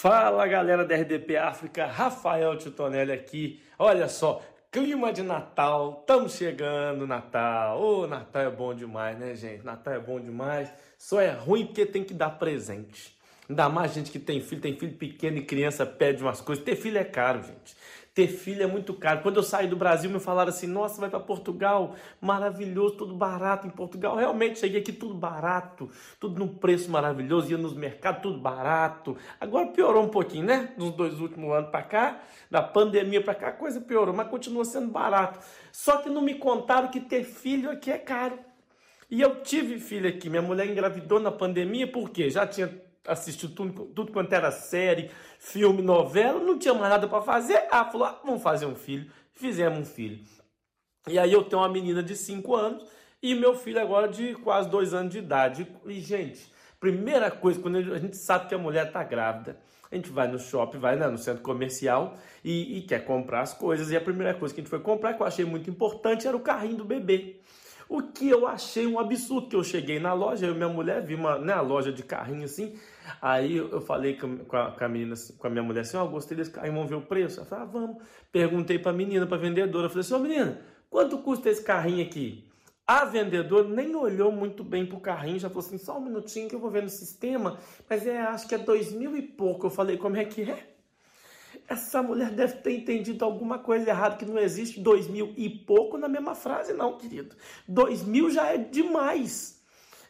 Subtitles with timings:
[0.00, 3.62] Fala galera da RDP África, Rafael Titonelli aqui.
[3.78, 4.40] Olha só,
[4.72, 7.78] clima de Natal, estamos chegando, Natal.
[7.78, 9.62] Ô, oh, Natal é bom demais, né, gente?
[9.62, 10.72] Natal é bom demais.
[10.96, 13.14] Só é ruim porque tem que dar presente.
[13.50, 16.64] Ainda mais gente que tem filho, tem filho pequeno e criança pede umas coisas.
[16.64, 17.76] Ter filho é caro, gente.
[18.14, 19.22] Ter filho é muito caro.
[19.22, 23.66] Quando eu saí do Brasil, me falaram assim: nossa, vai para Portugal, maravilhoso, tudo barato
[23.66, 24.14] em Portugal.
[24.14, 25.90] Realmente, cheguei aqui tudo barato,
[26.20, 29.16] tudo num preço maravilhoso, ia nos mercados, tudo barato.
[29.40, 30.72] Agora piorou um pouquinho, né?
[30.76, 34.64] Nos dois últimos anos para cá, da pandemia para cá, a coisa piorou, mas continua
[34.64, 35.40] sendo barato.
[35.72, 38.38] Só que não me contaram que ter filho aqui é caro.
[39.10, 40.30] E eu tive filho aqui.
[40.30, 45.82] Minha mulher engravidou na pandemia, porque já tinha assistiu tudo, tudo quanto era série, filme,
[45.82, 47.66] novela, não tinha mais nada para fazer.
[47.70, 49.10] Ah, falou, ah, vamos fazer um filho.
[49.32, 50.24] Fizemos um filho.
[51.08, 52.84] E aí eu tenho uma menina de 5 anos
[53.22, 55.66] e meu filho agora de quase 2 anos de idade.
[55.86, 59.58] E, gente, primeira coisa, quando a gente sabe que a mulher está grávida,
[59.90, 63.52] a gente vai no shopping, vai né, no centro comercial e, e, quer comprar as
[63.52, 63.90] coisas.
[63.90, 66.36] E a primeira coisa que a gente foi comprar, que eu achei muito importante, era
[66.36, 67.40] o carrinho do bebê.
[67.90, 71.04] O que eu achei um absurdo, que eu cheguei na loja, eu e minha mulher
[71.04, 72.78] vi uma né, loja de carrinho assim,
[73.20, 76.08] aí eu falei com a, com a menina, com a minha mulher assim, ó, oh,
[76.08, 77.40] gostei desse carrinho, vamos ver o preço?
[77.40, 78.02] Ela falou, ah, vamos.
[78.30, 82.06] Perguntei pra menina, pra vendedora, eu falei assim, ô oh, menina, quanto custa esse carrinho
[82.06, 82.48] aqui?
[82.86, 86.54] A vendedora nem olhou muito bem pro carrinho, já falou assim, só um minutinho que
[86.54, 89.66] eu vou ver no sistema, mas é, acho que é dois mil e pouco.
[89.66, 90.76] Eu falei, como é que é?
[91.70, 95.96] Essa mulher deve ter entendido alguma coisa errada, que não existe dois mil e pouco
[95.96, 97.36] na mesma frase, não, querido.
[97.68, 99.59] Dois mil já é demais.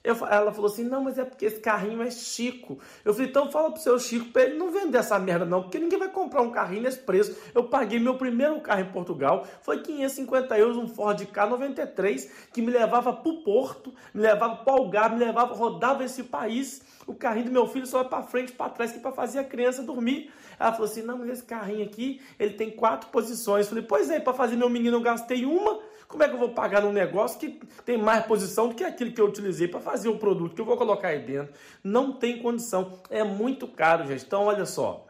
[0.02, 2.78] Eu, ela falou assim: não, mas é porque esse carrinho é Chico.
[3.04, 5.78] Eu falei: então fala pro seu Chico pra ele não vender essa merda, não, porque
[5.78, 7.36] ninguém vai comprar um carrinho nesse preço.
[7.54, 12.70] Eu paguei meu primeiro carro em Portugal, foi 550 euros, um Ford K93, que me
[12.70, 16.80] levava pro Porto, me levava pro Algarve, me levava, rodava esse país.
[17.06, 19.40] O carrinho do meu filho só vai para frente, para trás, que é para fazer
[19.40, 20.32] a criança dormir.
[20.58, 23.66] Ela falou assim: não, mas esse carrinho aqui, ele tem quatro posições.
[23.66, 25.89] Eu falei: pois é, para fazer meu menino eu gastei uma.
[26.10, 29.12] Como é que eu vou pagar num negócio que tem mais posição do que aquilo
[29.12, 31.54] que eu utilizei para fazer o produto que eu vou colocar aí dentro?
[31.84, 33.00] Não tem condição.
[33.08, 34.24] É muito caro, gente.
[34.24, 35.06] Então, olha só.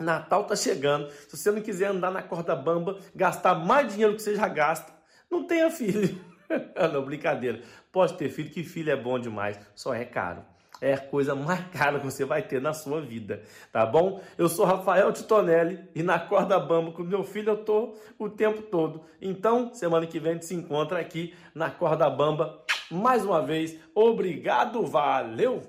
[0.00, 1.10] Natal tá chegando.
[1.28, 4.90] Se você não quiser andar na corda bamba, gastar mais dinheiro que você já gasta,
[5.30, 6.18] não tenha filho.
[6.90, 7.60] não, brincadeira.
[7.92, 10.42] Pode ter filho, que filho é bom demais, só é caro
[10.82, 14.20] é a coisa mais cara que você vai ter na sua vida, tá bom?
[14.36, 18.62] Eu sou Rafael Titonelli e na corda bamba com meu filho eu tô o tempo
[18.62, 19.04] todo.
[19.20, 22.60] Então, semana que vem a gente se encontra aqui na corda bamba
[22.90, 23.78] mais uma vez.
[23.94, 25.62] Obrigado, valeu!